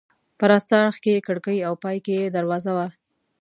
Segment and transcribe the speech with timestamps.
[0.37, 2.87] په راسته اړخ کې یې کړکۍ او په پای کې یې دروازه وه.